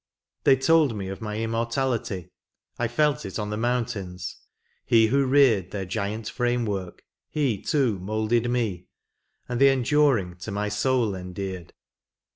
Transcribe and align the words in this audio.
They 0.45 0.55
told 0.55 0.95
me 0.97 1.09
of 1.09 1.21
my 1.21 1.37
immortality: 1.37 2.31
I 2.79 2.87
felt 2.87 3.23
it 3.23 3.37
on 3.37 3.51
the 3.51 3.55
mountains; 3.55 4.35
He 4.83 5.05
who 5.05 5.27
reared 5.27 5.69
Their 5.69 5.85
giant 5.85 6.27
frame 6.27 6.65
work. 6.65 7.03
He, 7.29 7.61
too, 7.61 7.99
moulded 7.99 8.49
me. 8.49 8.87
And 9.47 9.61
the 9.61 9.69
enduring 9.69 10.37
to 10.37 10.49
my 10.49 10.69
soul 10.69 11.13
endeared. 11.13 11.73